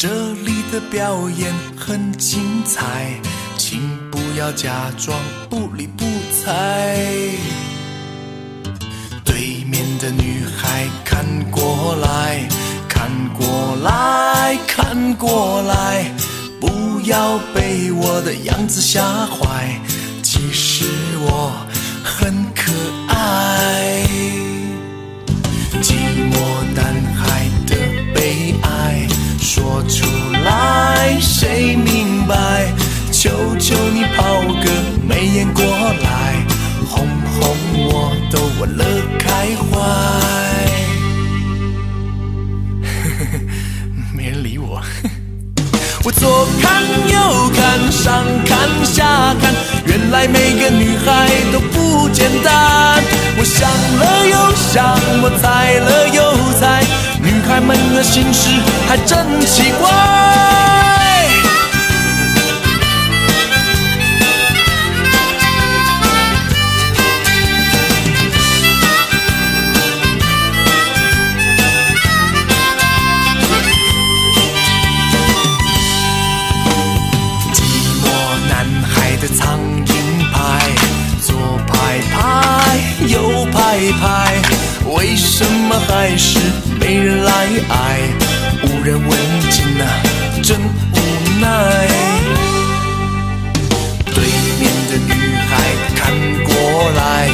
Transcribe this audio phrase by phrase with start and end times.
[0.00, 3.20] 这里的表演很精彩，
[3.56, 3.80] 请
[4.12, 5.18] 不要假装
[5.50, 6.96] 不理不睬。
[9.24, 12.48] 对面的女孩看过来，
[12.88, 16.04] 看过来，看过来，
[16.60, 19.80] 不要被我的样子吓坏，
[20.22, 20.84] 其实
[21.22, 21.52] 我
[22.04, 22.70] 很可
[23.08, 24.06] 爱。
[25.82, 25.94] 寂
[26.30, 26.38] 寞
[26.72, 26.84] 男
[27.16, 27.50] 孩
[29.38, 30.06] 说出
[30.44, 32.72] 来，谁明白？
[33.10, 34.70] 求求你抛个
[35.06, 36.44] 媚眼过来，
[36.88, 37.06] 哄
[37.40, 38.84] 哄我都晚了
[39.18, 39.70] 开怀。
[44.14, 44.82] 没人理我。
[46.04, 49.52] 我左看右看，上看下看，
[49.86, 53.02] 原来每个女孩都不简单。
[53.36, 56.22] 我想了又想，我猜了又，
[57.48, 58.50] 孩们的心事
[58.86, 59.88] 还真奇怪。
[77.54, 77.56] 寂
[78.02, 78.06] 寞
[78.48, 79.90] 男孩的苍蝇
[80.32, 80.36] 拍，
[81.22, 82.16] 左拍拍，
[83.06, 83.56] 右拍
[84.00, 84.38] 拍，
[84.98, 86.40] 为什么还是
[86.80, 87.32] 没人来
[87.68, 88.00] 爱？
[88.64, 89.10] 无人问
[89.48, 89.86] 津啊，
[90.42, 90.98] 真无
[91.40, 91.86] 奈。
[94.12, 94.24] 对
[94.58, 95.12] 面的女
[95.48, 95.50] 孩
[95.94, 96.02] 看
[96.42, 96.50] 过
[96.96, 97.30] 来，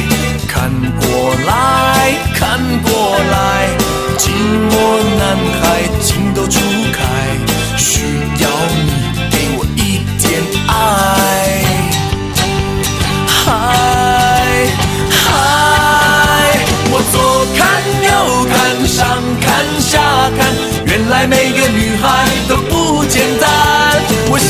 [0.47, 0.69] 看
[1.01, 3.67] 过来，看过来，
[4.19, 4.29] 寂
[4.69, 4.71] 寞
[5.17, 5.63] 男孩
[5.99, 6.59] 情窦初
[6.93, 7.01] 开，
[7.77, 8.03] 需
[8.43, 8.47] 要
[8.85, 9.04] 你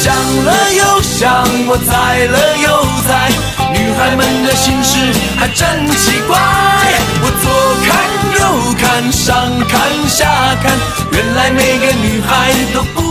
[0.01, 2.67] 想了又想，我猜了又
[3.07, 3.31] 猜，
[3.71, 4.97] 女孩们的心事
[5.37, 6.37] 还真奇怪。
[7.21, 7.45] 我左
[7.85, 7.89] 看
[8.37, 8.41] 右
[8.77, 9.23] 看，上
[9.67, 9.73] 看
[10.07, 10.27] 下
[10.61, 10.77] 看，
[11.11, 13.04] 原来每个女孩都不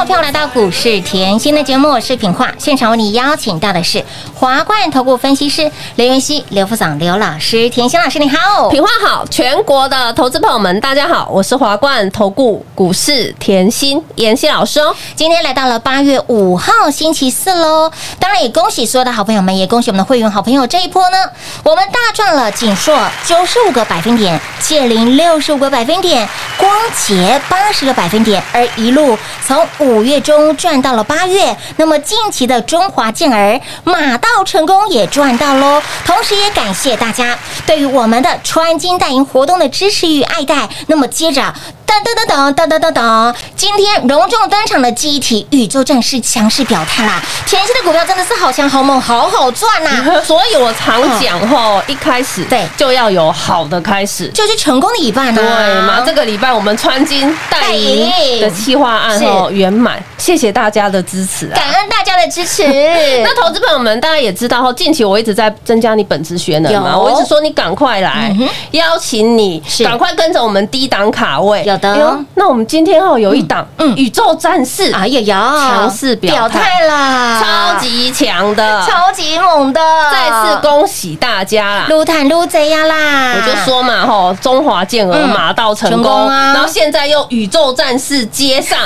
[0.00, 0.06] 想。
[0.06, 2.50] 欢迎众朋友来到股市甜心的节目，我是品化。
[2.56, 4.02] 现场为你邀请到的是
[4.34, 7.68] 华冠投顾分析师刘元熙、刘副总、刘老师。
[7.68, 14.94] 甜心老师你好，品化好，全国的投资朋友们，大家好，我是华冠投顾股市甜心妍希老师哦。
[15.14, 20.66] 今天来到了八月五号星期四喽，当然也恭喜所有的好朋友们，也恭喜我们的会员好朋友。
[20.66, 21.18] 这一波呢，
[21.62, 31.56] 我们大赚了锦硕九十五个百分点，借零六十五个百分点，光捷八十个百分点，而一路从五五月中赚到了八月。
[31.76, 40.68] 那么近期的中华健儿马到成功也赚到喽，同时也感谢大家对于我们的穿金戴银活动的支持与爱戴。
[40.86, 41.52] 那么接着。
[41.90, 43.34] 噔噔噔噔噔噔噔噔！
[43.56, 47.20] 今天隆重登场的记忆体宇宙战士强势表态啦！
[47.44, 49.90] 甜心的股票真的是好强好猛，好好赚呐、
[50.24, 54.28] 所以我常讲吼，一开始对就要有好的开始。
[54.28, 56.00] 就是成功的一半呐、对嘛？
[56.06, 61.56] 这个礼拜我们穿金戴银的企划案哦圆满，谢谢大家的支持啊！
[61.56, 62.62] 感恩大的支持。
[63.22, 69.84] 那投资朋友们，大家也知道哈，近期我一直在增加你本职学能嘛，我一直说你赶快来嗯，邀请你是。
[69.84, 71.64] 赶快跟着我们低档卡位。
[71.64, 71.92] 有的。
[71.92, 72.00] 哎
[72.34, 73.96] 那我们今天哦有一档嗯嗯。
[73.96, 81.86] 宇宙战士，哎呀呀，强势表表态态啦，超级强的，超级猛的，再次恭喜大家啦！
[81.88, 83.34] 撸坦撸贼呀啦！
[83.36, 85.28] 我就说嘛，吼，中华健儿嗯。
[85.28, 86.54] 马到成功啊。
[86.54, 88.78] 然后现在又宇宙战士接上，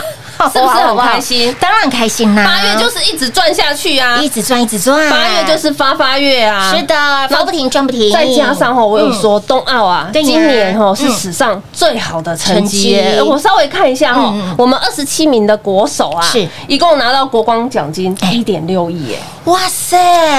[0.52, 1.54] 是不是很开心？
[1.60, 2.44] 当然开心啦！
[2.44, 6.94] 八月就是一直赚下去啊，一直赚一直赚，八月就是发发月啊，是的，
[7.28, 13.00] 发不停赚不停，再加上哈，我有说冬奥啊，今年哈是嗯史上最好的成绩。
[13.24, 16.46] 我稍微看一下哈我们二十七名的国手啊，是。
[16.66, 18.30] 一共拿到国光奖金哎。
[18.32, 19.18] 一点六亿耶。
[19.44, 19.96] 哇塞，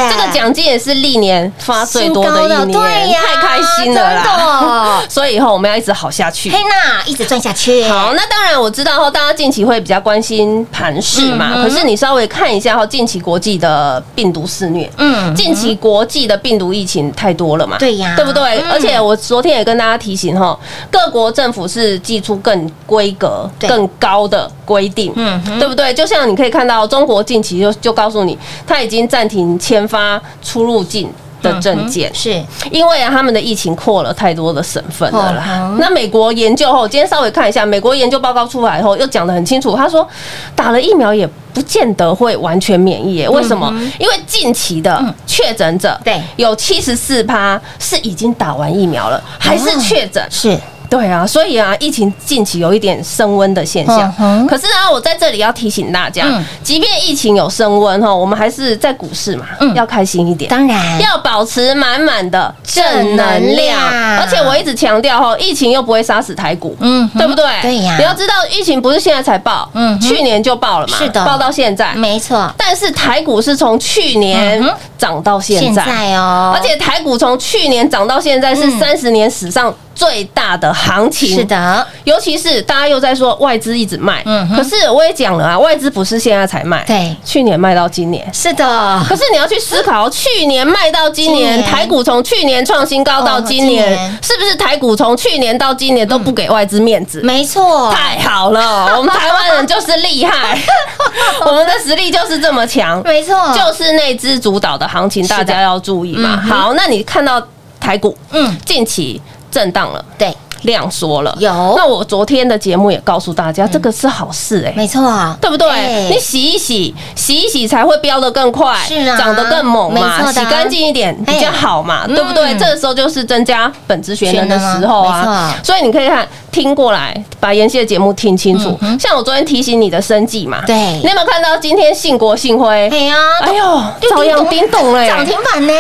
[0.10, 5.02] 这个奖金也是历年发最多的一年，呀太开心了真啦！
[5.02, 5.10] 的。
[5.10, 6.50] 所以以后我们要一直好下去。
[6.50, 18.16] 嘿娜一直赚下去，好，那当然我知道哈，大家近期会比较关心盘势嘛，可是你稍微看一下哈，近期国际的病毒肆虐，嗯近期国际的病毒疫情太多了嘛，对呀。
[18.16, 18.42] 对不对？
[18.64, 18.72] 嗯。
[18.72, 20.58] 而且我昨天也跟大家提醒哈，
[20.90, 25.94] 各国政府是寄出更规格、更高的规定，嗯对不对？
[25.94, 28.36] 就像你可以看到，中国近期就就告诉你，
[28.66, 31.08] 它已经暂停签发出入境
[31.46, 35.44] 的证件，是因为啊，他们的疫情扩了太多的省份了啦。
[35.62, 40.08] 嗯那美国研究后，今天稍微看一下，美国研究报告出来后，又讲得很清楚，他说
[40.56, 43.30] 打了疫苗也不见得会完全免疫耶。
[43.30, 43.72] 为什么？
[44.00, 50.26] 因为近期的确诊者，嗯对有七十四趴是已经打完疫苗了，还是确诊。
[50.30, 50.58] 是，
[50.90, 54.14] 对啊，所以啊，疫情近期有一点升温的现象。
[54.20, 56.44] 嗯可是啊，我在这里要提醒大家，嗯。
[56.64, 59.74] 即便疫情有升温哈，我们还是在股市嘛，嗯。
[59.76, 60.50] 要开心一点。
[60.50, 61.00] 当然。
[61.02, 63.80] 要保持满满的正能量，
[64.20, 67.46] 而且我一直强调哈，疫情又不会杀死台股，嗯对不对？
[67.62, 67.96] 对呀。
[67.98, 71.26] 你要知道，疫情不是现在才爆，嗯去年就爆了嘛，是的。
[71.26, 71.94] 爆到现在。
[71.96, 74.64] 没错，但是台股是从去年
[74.98, 78.80] 涨到现现在，哦，而且台股从去年涨到现在是嗯。
[78.80, 87.16] 三十年史上最大的行情，是的，尤其是大家又在说外资一直卖，嗯可是我也讲了啊，外资不是现在才卖，对。
[87.24, 88.30] 去年卖到今年。
[88.34, 97.22] 是的，可是你要去思考，去年卖到今年，台股从去年创新高到今年年，是不是台股从去年到今年都不给外资面子？
[97.22, 100.60] 没错，太好了，我们台湾人就是厉害，
[101.46, 106.42] 我们的实力就是这么强，没错，就是内资主导的行情，大家要注意嘛。
[106.42, 107.42] 好，那你看到
[107.80, 109.22] 台股嗯，近期
[109.56, 111.74] 震荡了，对，量缩了，有。
[111.78, 114.74] 那我昨天的节目也告诉大家，这个是好事哎。
[114.76, 115.02] 没错，
[115.42, 115.70] 对不对？
[115.70, 116.10] 哎。
[116.10, 119.18] 你洗一洗，洗一洗才会飙得更快，是啊。
[119.18, 122.54] 长得更猛嘛，洗干净一点比较好嘛，哎对不对？
[122.54, 128.78] 嗯这个时候就是增加本质学能的时候啊，所以你可以看听过来，把妍希的节目听清楚。
[128.82, 129.00] 嗯。
[129.00, 130.76] 像我昨天提醒你的生计嘛，对。
[130.76, 132.90] 你有没有看到今天信国信辉？
[132.90, 135.74] 哎呀，哎呦，照样叮咚嘞，涨停板呢，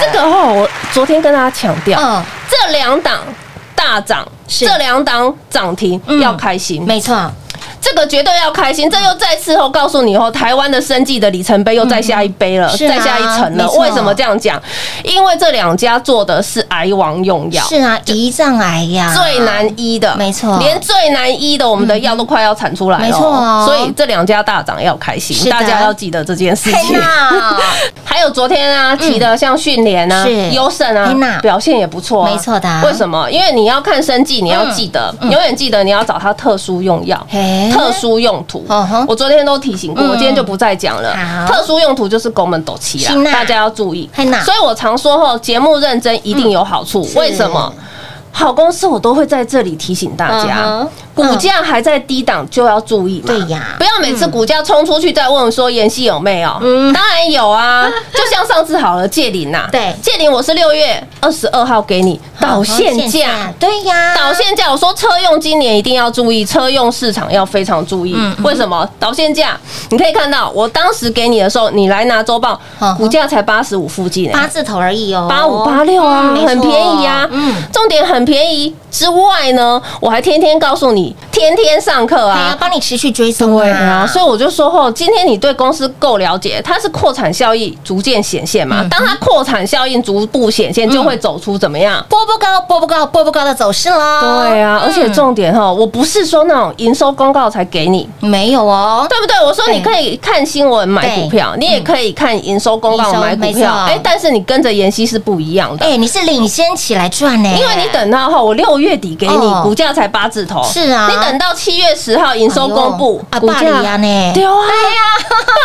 [0.00, 3.20] 这个哦，我昨天跟大家强调，嗯，这两档
[3.78, 7.30] 大涨，这两档涨停嗯要开心，没错，
[7.80, 8.90] 这个绝对要开心。
[8.90, 13.70] 这又再次后告诉你后，台湾的生计的里程碑又再下一杯了，再下一层了。
[13.72, 14.60] 为什么这样讲？
[15.04, 17.64] 因为这两家做的是癌王用药。
[17.68, 26.98] 是啊，胰脏癌呀，最难医的，没错连最难医的我们的药都快要产出来了，没错哦所以这两家大涨要开心，大家要记得这件事情。
[28.08, 33.30] 哪，还有昨天啊提的像训联啊是、优胜啊，表现也不错啊，没错的啊为什么？
[33.30, 37.26] 因为你要看生计，你要记得，嗯永远记得你要找它特殊用药、
[37.72, 38.64] 特殊用途。
[39.06, 41.14] 我昨天都提醒过，嗯我今天就不再讲了。
[41.46, 44.08] 特殊用途就是拱门斗气是呐啦，大家要注意。
[44.44, 47.04] 所以我常说后，节目认真一定有好处。
[47.04, 47.72] 是为什么？
[48.38, 53.24] 好公司我都会在这里提醒大嗯家哼，股价还在低档就要注意嘛。
[53.26, 56.56] 对呀不要每次股价冲出去再问说妍希有没有？
[56.62, 57.90] 嗯当然有啊。
[58.14, 63.52] 就像上次好了，借零呐，对借零我是六月二十二号给你导线价。
[63.58, 68.16] 对呀，导线价，我说车用今年一定要注意，车用市场要非常注意。
[68.44, 68.88] 为什么？
[69.00, 69.58] 导线价，
[69.90, 72.60] 你可以看到，我当时给你的时候，你来拿周报
[72.96, 77.26] 股价才八十五附近、欸，八字头而已哦，八五八六啊，很便宜啊。
[77.30, 82.54] 嗯，重点很便宜之外呢，我还天天告诉你，天天上课啊。
[82.60, 88.82] 帮你持续追踪对啊，所以我就说哦，今天你对公司够了解，它是扩产效益逐渐显现嘛。
[88.82, 92.04] 嗯当它扩产效应逐步显现，就会走出怎么样？
[92.08, 94.20] 波波高，波波高，波波高的走势喽。
[94.48, 99.36] 对啊，而且嗯重点哈，我不是说那种营收公告才给你，没有哦，对不对？
[99.44, 105.86] 我说你可以看新闻买股票，你也可以看营收公告买股票，哎，但是你跟着妍希是不一样的。
[105.86, 114.50] 哎，你是领先起来赚呢，因为你等到后，我六月底给你哦股价才八字头，是啊你等到七月十号营收公布哎呦啊，巴黎啊呢，对啊，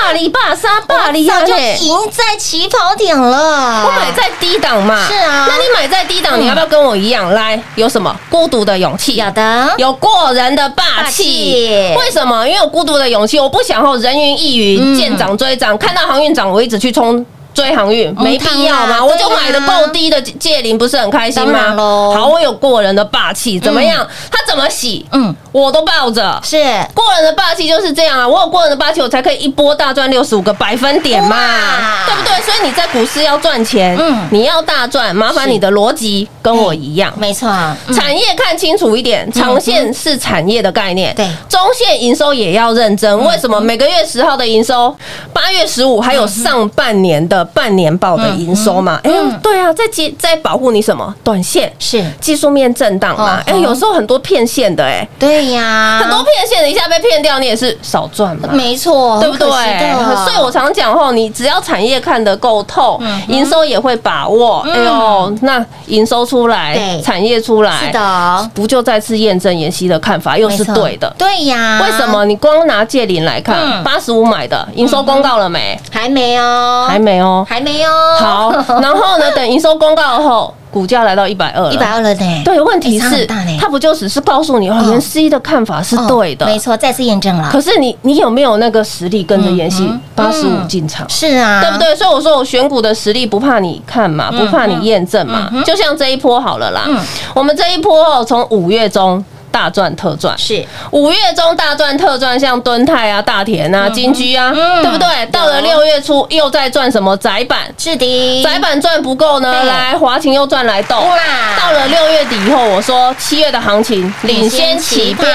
[0.02, 1.78] 霸里巴沙，大里 啊就呢。
[1.82, 3.86] 赢在起跑点了。
[3.86, 7.30] 我买在低档嘛，是啊那你买在低档，你要不要跟我一样？
[7.34, 9.16] 来，有什么孤独的勇气？
[9.16, 11.96] 有的，有过人的霸霸气气。
[11.98, 12.46] 为什么？
[12.48, 17.26] 因为有孤独的勇气，我不想后人云亦云，嗯见涨追涨，看到航运涨，我一直去冲。
[17.54, 22.14] 追航运没必要嘛，嗯我就买的够低的借零，不是很开心当吗？
[22.16, 24.06] 好，我有过人的霸气，怎么样？
[24.32, 26.40] 他怎么洗，嗯，我都抱着。
[26.44, 26.58] 是
[26.94, 28.28] 过人的霸气就是这样啊！
[28.28, 32.42] 我有过人的霸气，我才可以一波大赚六十五个百分点嘛，对不对？
[32.42, 37.14] 所以你在股市要赚钱，嗯你要大赚，麻烦你的逻辑跟我一样。
[37.18, 37.50] 没错，
[37.88, 43.18] 嗯产业看清楚一点，长线是产业的概念，对嗯中线营收也要认真。
[43.26, 43.60] 为什么？
[43.62, 44.96] 每个月十号的营收，
[45.32, 49.40] 八月十五还有上半年的个半年报的营收嘛，哎、嗯。
[49.42, 51.14] 对啊，在接在保护你什么？
[51.24, 52.04] 短线是。
[52.22, 53.58] 技术面震荡嘛，哎、哦。
[53.58, 58.50] 有时候很多骗线的、哎、对呀，很多骗线的，一下被骗掉，你也是少赚嘛。
[58.52, 59.48] 没错，对不对？
[60.24, 64.60] 所以我常讲后，你只要产业看得够透，营收也会把握。
[64.70, 70.38] 哎呦，那营收出来，产业出来，是的，不就再次验证妍希的看法？
[70.38, 71.14] 又是对的？
[71.18, 72.26] 对呀，为什么？
[72.26, 73.84] 你光拿借零来看，嗯。
[73.84, 75.80] 八十五买的营收公告了没？
[75.92, 76.86] 还没哦？
[76.88, 77.33] 还没哦。
[77.48, 78.18] 还没哦？
[78.20, 79.32] 好， 然后呢？
[79.36, 81.86] 等营收公告后，股价来到一百二，一百。
[81.92, 82.42] 二了呢？
[82.44, 83.26] 对，问题是
[83.60, 87.62] 它不就只是告诉你哦，哦妍希的看法是哦对的，没错，再次验证了可。
[87.62, 91.08] 是你你有没有那个实力跟着妍希嗯八十五嗯进场？
[91.10, 91.78] 是啊，对不？
[91.78, 91.96] 对？
[91.96, 95.50] 所以我说我选股的实力不怕你看嘛，不怕你验证嘛。
[95.66, 97.00] 就像这一波好了啦嗯，
[97.34, 99.24] 我们这一波哦，从五月中
[99.54, 100.66] 大赚特赚，是。
[100.90, 104.82] 五月中大赚特赚，像敦泰啊、大田啊、金居啊，嗯。
[104.82, 105.08] 对不对？
[105.28, 107.16] 到了六月初又在赚什么？
[107.18, 107.60] 窄板？
[107.78, 110.98] 是的，窄板赚不够呢，来华勤又赚来豆。
[110.98, 111.18] 哇。
[111.56, 115.30] 到了六月底以后，我说七月的行情领先起标，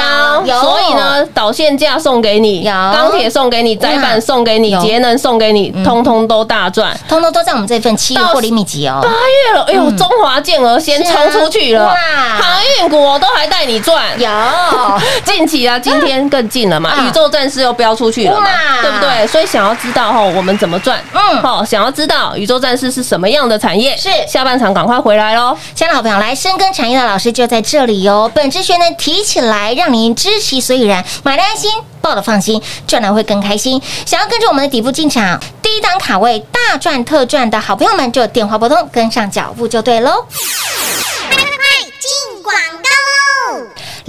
[0.44, 2.72] 有所以呢，导线价送给你，有。
[2.72, 6.98] 钢铁送给你，窄板送给你，节能送给你，通通都大赚。
[7.08, 8.98] 通通都在我们这份七月获利秘籍哦。
[9.00, 9.08] 八。
[9.08, 9.96] 月了，哎呦，嗯。
[9.96, 11.94] 中华健儿先冲出去了，哇。
[12.40, 14.07] 航运股我都还带你赚。
[14.16, 18.46] 有， 近期啊，今天更近了嘛，啊宇宙战士又飙出去了嘛，
[18.80, 19.26] 对不对？
[19.26, 21.02] 所以想要知道哈，我们怎么赚？
[21.12, 23.96] 嗯好，想要知道宇宙战士是什么样的产业？
[23.96, 25.56] 是下半场赶快回来喽。
[25.74, 28.30] 亲爱的好朋友，来深耕产业的老师就在这里哦。
[28.34, 33.80] 本职学呢提起来，让您知其所以然，买的安心，报的放心，赚的会更开心。
[34.06, 40.24] 想要跟着我们的底部进场，第一档卡位大赚特赚的好朋友们，就电话拨通，跟上脚步就对喽。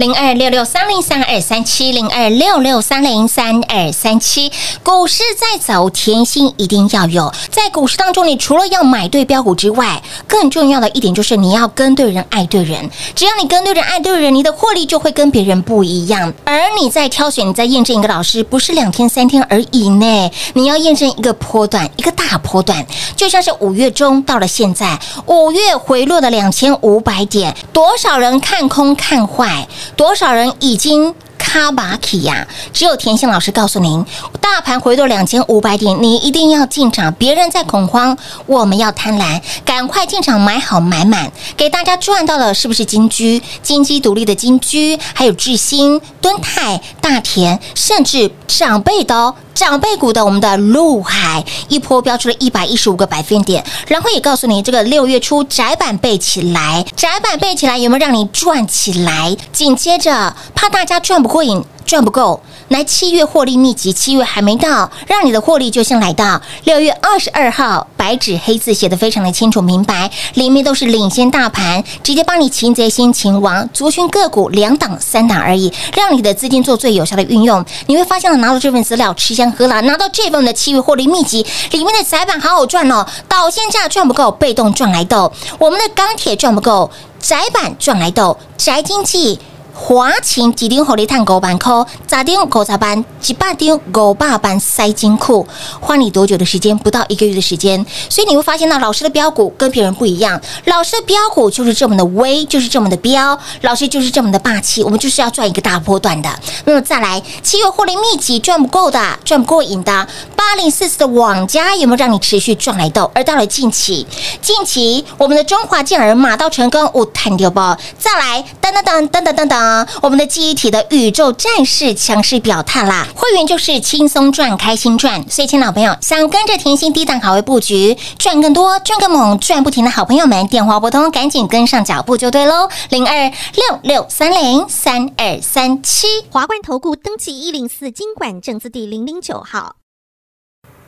[0.00, 4.50] 零二六六三零三二三七零二六六三零三二三七，
[4.82, 7.30] 股市在走，甜心一定要有。
[7.50, 12.90] 在股市当中，你除了要买对标股之外，更重要的一点就是你要跟对人，爱对人。
[13.14, 16.32] 只要你跟对人，爱对人，你的获利就会跟别人不一样。
[16.46, 31.14] 而你在挑选，你在验证一个老师，不是两天三天而已呢，你要验证一个波段，一个大波段，就像是五月中到了现在，五月回落的两千五百点，多少人看空看坏，多少人已经。
[31.42, 34.04] 卡巴起呀，只有田心老师告诉您，
[34.40, 37.12] 大盘回落两千五百点，你一定要进场。
[37.14, 38.16] 别人在恐慌，
[38.46, 41.32] 我们要贪婪，赶快进场买好买满。
[41.56, 49.34] 给大家赚到的是不是金居、金鸡独立的金居，还有智新、敦泰、大田，甚至长辈的哦。
[49.60, 59.36] 长辈股的我们的陆海一波飙出了一百一十五个百分点，然后也告诉你这个六月初窄板背起来，窄板背起来有没有让你赚起来？
[59.52, 61.62] 紧接着怕大家赚不过瘾。
[61.86, 77.64] 赚不够，来七月获利秘籍，七月还没到，让你的获利就先来到六月二十二号，白纸黑字写的非常的清楚明白，里面都是领先大盘，直接帮你擒贼先擒王，族群个股两档三档而已，让你的资金做最有效的运用。
[77.86, 86.90] 你会发现，拿到这份资料吃香喝辣，拿到这份的七月获利秘籍，里面的窄板好好赚哦，导线价赚不够，被动赚来豆，我们的钢铁赚不够，
[87.20, 89.38] 窄板赚来豆，宅经济。
[89.72, 91.72] 华勤几丁火力碳五万块，
[92.06, 95.46] 咋丁五十班，几百丁五百班塞金库，
[95.80, 96.76] 花你多久的时间？
[96.76, 106.28] 不到一个月的时间，所以你会发现到老师的标股跟别人不一样，老师的标股就是这么的威，就是这么的标，老师就是这么的霸气，我们就是要赚一个大波段的。
[106.64, 113.10] 那么再来，七月获利秘籍赚不够的，赚不过瘾的，八零四四的网家有没有让你持续赚来豆？
[113.14, 114.06] 而到了近期，
[114.40, 119.59] 近期我们的中华健儿马到成功，五探丢包，再来，噔噔噔噔噔噔噔。
[120.02, 125.28] 我们的记忆体的宇宙战士强势表态啦，会员就是轻松赚、开心赚。
[125.28, 132.68] 所以，亲老朋友，想跟着甜心低档好位布局，赚更多、赚更猛、赚不停的好朋友们，电话拨通，赶紧跟上脚步就对喽。
[132.90, 136.06] 零二六六三零三二三七。
[136.30, 139.76] 华冠投顾登记一零四经管证字第零零九号。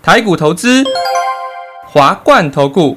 [0.03, 0.85] 台股投资，
[1.87, 2.97] 华冠投顾。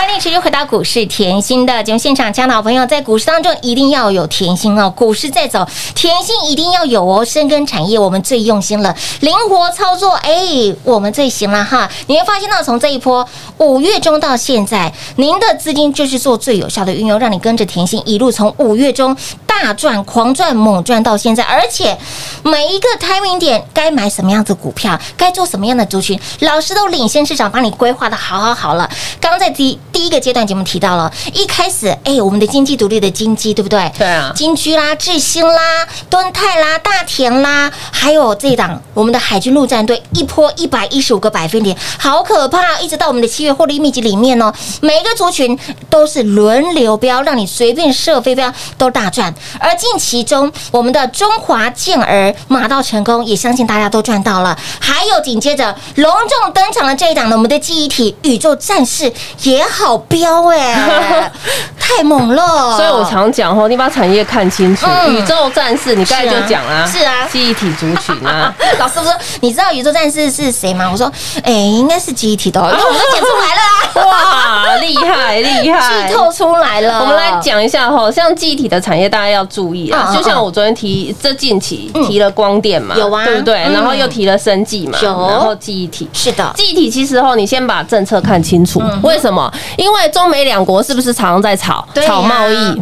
[0.00, 4.88] 欢迎持续回到股市甜心的节目现场，亲爱的好朋友，在股市当中一定要有甜心哦。
[4.88, 7.22] 股市在走，甜心一定要有哦。
[7.22, 11.86] 深耕产业，我们最用心了，灵活操作，哎，我们最行了哈。
[12.06, 13.28] 你会发现到，从这一波
[13.58, 19.14] 五月中到现在，您的资金就是做最有效的运用，让你跟着甜心一路从五月中
[19.46, 21.98] 大赚、狂赚、猛赚到现在，而且
[22.42, 28.88] 每一个 timing 点该买什么样子股票，该做什么样的族群，老师都领先市场，帮你规划的好好好了。
[29.20, 33.90] 刚在第第一个阶段节目提到了，一开始哎，我们的经济独立的经济，对不对？
[33.98, 42.78] 对啊金居啦、智新啦、敦泰啦、大田啦，还有这一档我们的海军陆战队，一波一百一十五个百分点，好可怕！
[42.80, 49.32] 一直到我们的七月获利秘籍里面哦，每一个族群都是轮流标，让你随便射飞镖都大赚。
[49.58, 54.58] 而近期中，我们的中华健儿马到成功，也相信大家都赚到了。
[54.78, 61.30] 还有紧接着隆重登场的这一档呢，我们的记忆体宇宙战士也好标哎，
[61.78, 62.76] 太猛了！
[62.76, 64.86] 所以我常讲吼，你把产业看清楚。
[64.86, 71.10] 嗯宇宙战士，你刚才就讲啦，是啊记忆体族群啊， 老师说：“你知道宇宙战士是谁吗？”我说
[71.42, 76.08] ：“哎、应该是记忆体的哦， 因为我都剪出来了啊，哇，厉害厉害！
[76.08, 80.14] 剧透出来了。”我们来讲一下哈，像记忆体的产业，大家要注意啊。
[80.14, 83.64] 就像我昨天提，这近期嗯提了光电嘛，有啊对不对？
[83.64, 86.08] 嗯然后又提了生技嘛，有然后记忆体。
[86.12, 88.80] 是的，记忆体其实后，你先把政策看清楚。
[89.02, 89.50] 为什么？
[89.76, 91.86] 因为中美两国是不是常常在吵？
[92.06, 92.80] 吵贸易？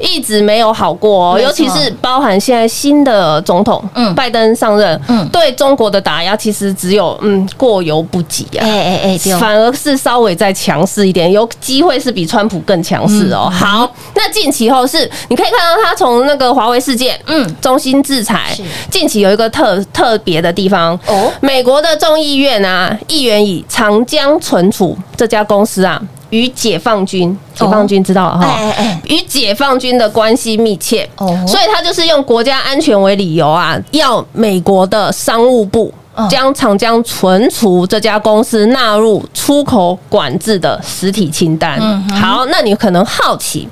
[0.00, 4.14] 一直没有好过、哦，尤其是包含现在新的总统，嗯。
[4.14, 5.28] 拜登上任，嗯。
[5.28, 8.62] 对中国的打压其实只有嗯过犹不及啊。
[8.62, 8.70] 哎。
[8.70, 13.50] 哎哎，反而是稍微再强势一点，有机会是比川普更强势哦。
[13.52, 17.34] 好，那近期后是你可以看到他从那个华为事件，嗯。
[17.34, 18.56] 嗯，中心制裁，
[18.88, 20.94] 近期有一个特特别的地方。
[21.06, 25.93] 哦哦，美国的众议院啊，议员以长江存储这家公司啊。
[26.34, 28.58] 与解放军，解放军知道了哈，
[29.04, 41.78] 与解放军的关系密切，哦所以他就是用国家安全为理由啊，要美国的商务部嗯将长江存储这家公司纳入出口管制的实体清单。
[41.80, 43.68] 嗯好，那你可能好奇，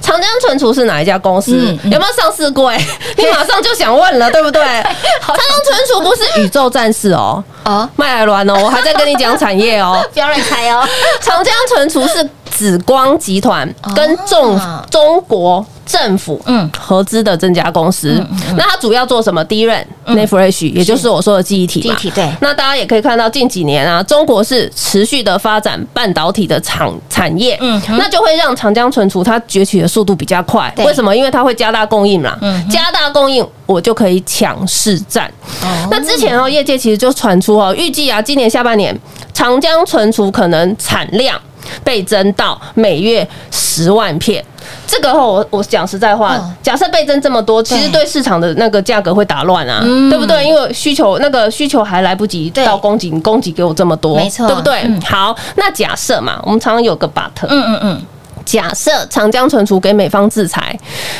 [0.00, 1.52] 长江存储是哪一家公司？
[1.60, 2.70] 嗯嗯有没有上市过？
[2.70, 2.86] 哎，
[3.18, 4.62] 你马上就想问了，对不对？
[5.20, 10.02] 长江存储不是宇宙战士哦，哦，麦来鸾哦，我还在跟你讲产业哦。
[10.14, 10.82] 不要乱猜哦。
[11.20, 14.58] 长江存储是紫光集团哦跟中
[14.90, 18.24] 中国政府嗯嗯合资的这家公司。
[18.56, 19.42] 那它主要做什么？
[19.44, 21.96] 第一任 n e f r e s h 也就是我说的记忆体嘛。
[21.96, 30.70] 记忆体对那大家也可以看到，近几年啊，中国是持续的发展半导体的产产业，嗯那就会让长江存储它崛起的速度比较快。
[30.76, 31.16] 对为什么？
[31.16, 35.26] 因为它会加大供应嘛嗯，加大供应，我就可以抢市占。
[35.62, 38.94] 哦那之前哦，业界其实就传出哦，预计啊，今年下半年
[39.32, 41.40] 长江存储可能产量
[41.82, 44.44] 倍增到每月十万片。
[44.88, 50.08] 这个话，我我讲实在话嗯，假设倍增这么多，其实对对市场的那个价格会打乱啊，嗯。
[50.08, 50.44] 对不对？
[50.44, 54.46] 因为需求那个需求还来不及到供给，你供给给我这么多，没错。
[54.46, 54.80] 对不对？
[54.84, 55.00] 嗯？
[55.02, 58.02] 好，那假设嘛，我们常常有个 but，嗯嗯嗯，
[58.48, 60.74] 假设长江存储给美方制裁，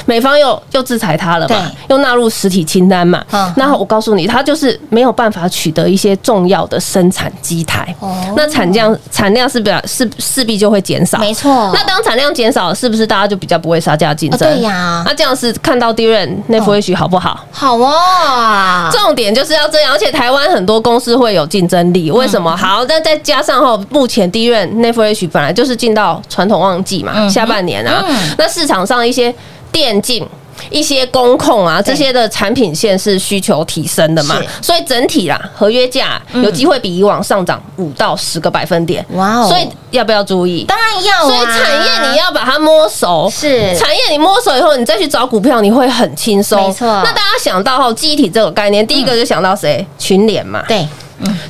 [0.06, 11.18] 美方又又制裁他了嘛，又纳入实体清单嘛嗯，那我告诉你，他就是没有办法取得一些重要的生产机台哦，那产量产量是不是势势必就会减少？
[11.18, 11.70] 没错。
[11.74, 14.48] 那当产量减少，是不是大家就比较不会杀价竞争？
[14.48, 17.44] 哦对呀那这样是看到第一任内服 H 好不好？
[17.52, 22.56] 好哦，重点就是要这样，而且台湾很多公司会有竞争力，为什么？
[22.56, 29.34] 好，那再加上后，目前第一任内服 H 本来就是进到传统旺季嘛，嘛，下半年啊嗯，那市场上一些
[29.72, 30.26] 电竞。
[30.70, 39.06] 一些工控啊，这些的产品线是需求提升的嘛，所以整体啦，合约价有机会比以往上涨五到十个百分点。
[39.10, 40.64] 哇哦所以要不要注意？
[40.64, 46.60] 当然要啊，所以产业你要把它摸熟，是产业你摸熟以后，你再去找股票，你会很轻松。
[46.60, 49.86] 没错那大家想到后记忆体这个概念，第一个就想到谁？
[49.96, 50.64] 群联嘛。
[50.66, 50.86] 对，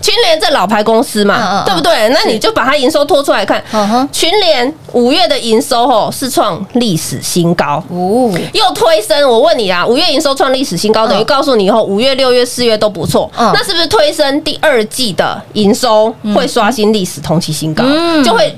[0.00, 2.09] 群联这老牌公司嘛嗯，对不对？
[2.11, 3.62] 那你就把它营收拖出来看。
[4.11, 7.83] 群联五月的营收吼是创历史新高。
[7.90, 11.11] 哦，又推升，我问你啊，五月营收创历史新高，嗯。
[11.11, 13.50] 等于告诉你以后五月、六月、四月都不错，嗯。
[13.54, 17.85] 那是不是推升第二季的营收会刷新历史同期新高？
[17.87, 18.57] 嗯，就会？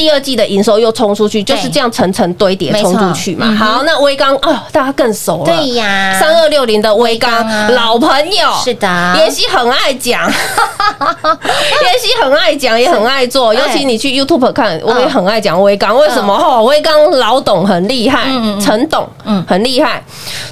[0.00, 3.54] 第二季的营收又冲出去，就是这样层层堆叠冲出去嘛。
[3.54, 5.44] 好，那微刚哦，大家更熟了。
[5.44, 6.16] 对呀。
[6.18, 8.86] 三二六零的微微刚老朋友，是的。
[9.18, 13.52] 妍希很爱讲， 妍希很爱讲，也很爱做。
[13.52, 15.98] 尤其你去 YouTube 看，我也很爱讲微刚。
[15.98, 16.32] 为什么？
[16.32, 19.44] 哦，微刚老董很厉害陈董嗯。
[19.46, 20.02] 很厉害。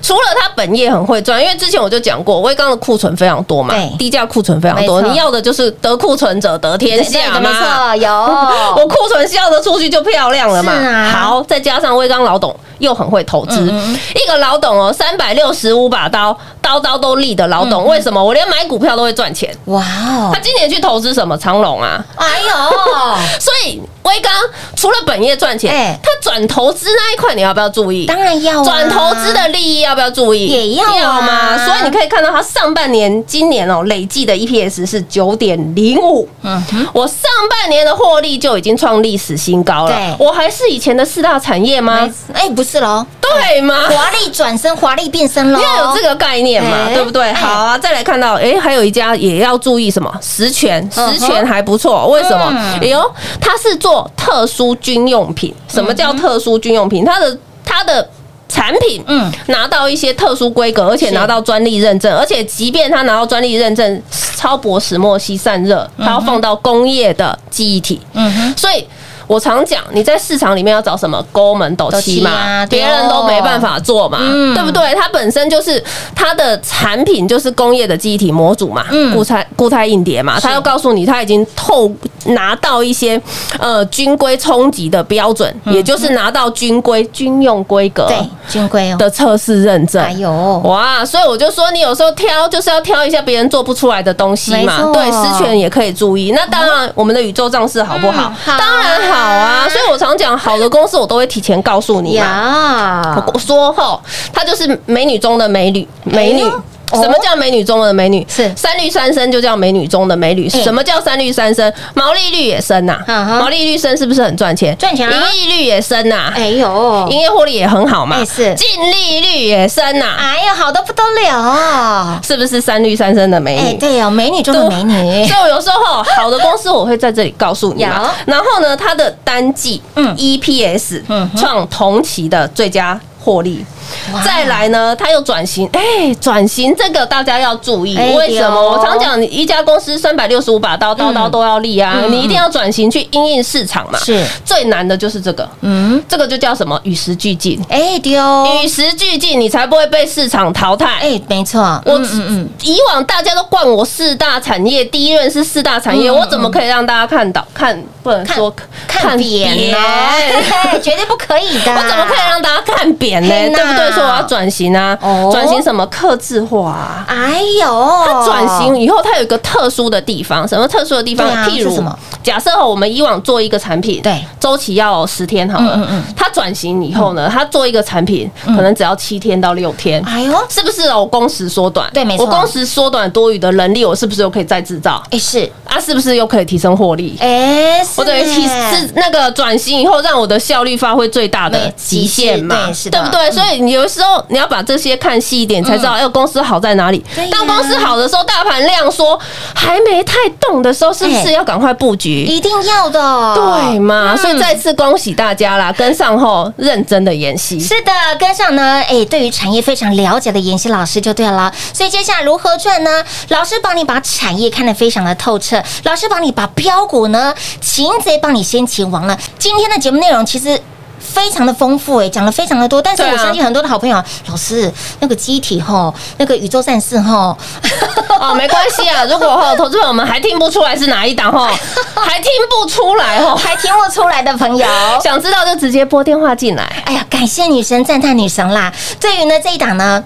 [0.03, 5.01] 除了他本业很会赚，因为之前我就讲过，微刚的库存非常多嘛对，低价库存非常多。
[5.01, 7.41] 你要的就是得库存者得天下嘛。
[7.41, 7.95] 没嘛。
[7.95, 8.11] 错，有。
[8.83, 10.73] 我库存销得出去就漂亮了嘛。
[11.11, 18.23] 好，再加上威刚老董又很会投资，嗯嗯一个老董哦，三百六十五把刀，刀刀都利的老董，为什么？
[18.23, 19.53] 我连买股票都会赚钱。
[19.67, 22.05] 哇哦他，今年去投资什么长隆啊？
[22.17, 22.49] 哎呦，
[23.41, 24.33] 所以威刚
[24.77, 28.07] 除了本业赚钱，哎他转投资那一块你要不要注意？
[28.07, 30.47] 当然要啊转投资的利益要不要注意？
[30.47, 31.67] 也要啊嘛。
[31.67, 36.29] 所以你可以看到，他上半年今年哦累计的 EPS 是九点零五。
[36.43, 39.91] 嗯哼，我上半年的获利就已经创历史新高了。
[39.91, 42.41] 对我还是以前的四大产业吗没？
[42.41, 43.85] 哎，不是喽，对吗？
[43.89, 47.23] 华丽转身，华丽变身喽，要有这个概念嘛，哎对不对？
[47.23, 50.13] 哎好啊，再来看到，哎，还有一家也要注意什么？
[50.23, 52.81] 实权，嗯哼实权还不错，为什么嗯？
[52.81, 55.55] 哎呦，它是做特殊军用品。
[55.69, 57.05] 什么叫特殊军用品？
[57.05, 58.09] 它的它的。
[58.51, 64.03] 产品，嗯嗯，拿到一些特殊规格，而且拿到专利认证，而且即便它拿到专利认证，
[64.37, 68.89] 超薄石墨烯散热，它要放到工业的记忆体，嗯哼，所以
[69.29, 74.93] 我常讲，你在市场里面要找什么勾门斗斗气啊气嘛，别人都没办法做嘛，嗯对不对？
[74.95, 75.83] 它本身就是
[76.17, 81.91] 它的产品就是工业的记忆体模组嘛，嗯固态固态硬碟嘛，它要告诉你它已经透
[82.25, 83.21] 拿到一些
[83.59, 90.03] 呃军规冲击的标准，也就是拿到军规军用规格嗯对，军规哦，的测试认证。
[90.03, 90.31] 哎呦，
[90.65, 94.91] 哇，所以我就说，你有时候挑就是要挑一下别人做不出来的东西嘛。
[94.93, 96.33] 对，实权也可以注意。
[96.35, 98.11] 那当然，我们的宇宙仗势好不？
[98.11, 99.69] 好当然好啊。
[99.69, 102.25] 所以我常讲，好的公司我都会提前告诉你嘛。
[102.25, 104.01] 呀，我说吼，
[104.33, 106.43] 她就是美女中的美女，美女。
[106.91, 108.27] 什么叫美女中的美女？
[108.29, 110.49] 是三率三升就叫美女中的美女。
[110.53, 111.73] 哎什么叫三率三升？
[111.95, 114.77] 毛利率也升呐，毛利率升是不是很赚钱？
[114.77, 115.21] 赚钱啊盈
[115.51, 120.15] 利率也升呐，哎呦，营业获利也很好嘛哎，是净利率也升呐。
[120.19, 123.79] 哎呀，好的不得了，是不是三绿三升的美哎，女？
[123.79, 128.11] 对哦，美女中的美女所，以我有时候好的公司我会在这里告诉你嘛。
[128.27, 133.65] 然后呢，它的单季嗯 EPS 嗯创同期的最佳获利。
[134.13, 134.23] 哇。
[134.23, 138.57] 再来呢，它又转型，哎，转型这个大家要注意，哎为什么？
[138.61, 138.79] 哦。
[138.79, 142.13] 我常讲，你一家公司三百六十五把刀，刀刀都要利啊，嗯。
[142.13, 143.99] 你一定要转型去因应市场嘛。
[143.99, 144.25] 是。
[144.45, 146.79] 最难的就是这个，嗯，这个就叫什么？
[146.85, 147.61] 与时俱进。
[147.69, 148.21] 哎丢，
[148.63, 150.87] 与时俱进，你才不会被市场淘汰。
[151.01, 157.47] 哎，没错，我嗯嗯嗯，以往大家都惯我四大产业，第一任是四大产业，嗯我怎么可以让大家看到？
[157.55, 158.53] 看不能说
[158.87, 159.57] 看扁
[160.83, 163.29] 绝对不可以的， 我怎么可以让大家看扁呢？
[163.29, 163.93] 对不对？
[163.93, 167.05] 说我要转型啊哦，转型什么克制化啊？
[167.09, 171.47] 哎呦，它转型以后，它有一个特殊的地方，什么特殊的地方啊？
[171.49, 181.01] 譬如什么，假设我们以往做一个产品，对，周期要十天好了嗯嗯嗯，它转型以后呢，它做一个产品可能只要七天到六天，哎呦，是不是哦？
[181.01, 185.03] 我工时缩短，对没错我工时缩短多余的人力，我是不是又可以再制造？
[185.11, 187.17] 哎是，啊，是不是又可以提升获利？
[187.21, 193.31] 哎，我等于提是是那个转型以后，让我的效率发挥最大的极限嘛对是，的对不对？
[193.31, 197.05] 所以你有的时候你要把这些看细一点，才知道哎，公司好在哪里。
[197.31, 199.19] 当公司好的时候，大盘量说
[199.55, 202.25] 还没太动的时候，是不是哎要赶快布局？
[202.25, 204.15] 一定要的，对嘛？
[204.15, 207.61] 嗯所以再次恭喜大家啦，跟上后认真的研习。
[207.61, 211.53] 是的，跟上呢，哎，对于产业非常了解的研习老师就对了。
[211.75, 213.05] 所以接下来如何赚呢？
[213.29, 219.19] 老师帮你把产业看得非常的透彻，老师帮你把标股呢，擒贼帮你先擒王了。
[219.39, 220.59] 今天的节目内容其实。
[220.99, 227.37] 非常的丰富哎，讲了非常的多，但是我相信很多的好朋友，老师那个机体吼，那个宇宙战士吼，
[228.21, 229.05] 哦，没关系啊。
[229.11, 231.47] 如果哈，投资朋友们还听不出来是哪一档哈，
[231.95, 234.67] 还听不出来哈，还听不出来的朋友。
[235.03, 236.65] 想知道就直接拨电话进来。
[236.85, 238.73] 哎呀，感谢女神，赞叹女神啦！
[239.01, 240.03] 对于呢这一档呢，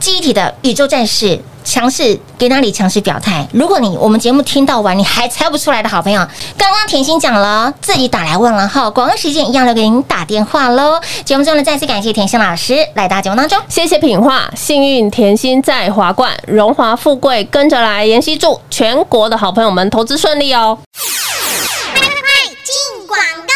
[0.00, 1.40] 记忆体的宇宙战士。
[1.64, 3.46] 强势给哪里强势表态？
[3.52, 8.88] 如果你我们节目听到完，你还猜不出来的好朋友，刚刚甜心讲了，自己打来问了哈。
[8.90, 11.00] 广告时间一样留给您打电话喽。
[11.24, 13.58] 节目中呢，再次感谢甜心老师来到节目当中。
[13.68, 18.04] 谢谢品画，幸运甜心在华冠，荣华富贵跟着来。
[18.04, 20.78] 妍希祝全国的好朋友们投资顺利哦。
[20.94, 21.00] 快
[22.64, 23.51] 进广告喽！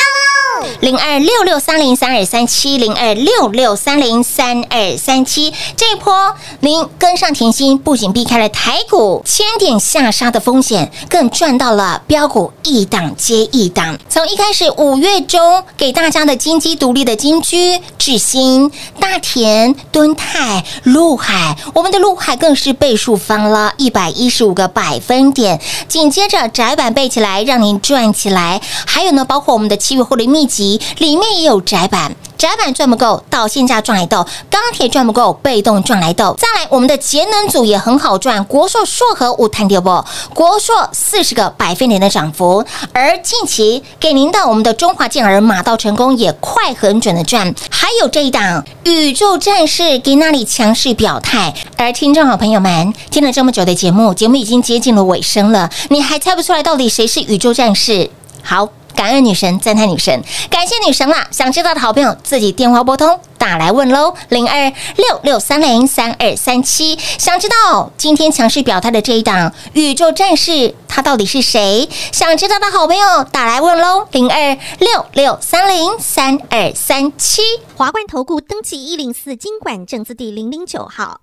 [0.81, 5.53] 零二六六三零三二三七零二六六三零三二三七。
[5.77, 13.99] 这一波您跟上甜心，不仅避开了台股千点下杀的风险，更赚到了标股一档接一档。
[14.09, 25.61] 从一开始五月中给大家的金鸡独立的金居、智新、大田、敦泰、陆海，我们的陆海更是倍数翻了一百一十五个百分点。
[25.89, 28.61] 紧接着窄板背起来，让您赚起来。
[28.87, 30.66] 还有呢，包括我们的七月获利秘籍
[30.99, 32.15] 里面也有窄板。
[32.37, 36.37] 窄板赚不够，到现价赚来豆；钢铁赚不够，被动赚来豆。
[36.39, 40.05] 再来，我们的节能组也很好赚，国硕、硕和五探跌不？
[40.35, 51.55] 国硕四十个百分点的涨幅，而近期给您的我们的中华健儿马到成功也快很准的赚，还有这一档宇宙战士给那里强势表态。
[51.79, 58.11] 而听众好朋友们，听了这么久的节目，节目已经接近了尾声了，你还猜不出来到底谁是宇宙战士？
[58.43, 58.69] 好。
[58.97, 61.29] 感恩女神，赞叹女神，感谢女神啦！
[61.31, 66.99] 想知道的好朋友自己电话拨通打来问喽，零二六六三零三二三七。
[67.19, 71.89] 想知道今天强势表态的这一档宇宙战士，他到底是谁？
[72.11, 77.43] 想知道的好朋友打来问喽，零二六六三零三二三七。
[77.77, 81.21] 华冠投顾登记一零四经管证字第零零九号。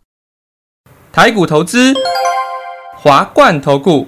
[1.11, 1.93] 台股投资，
[3.01, 4.07] 华冠投顾。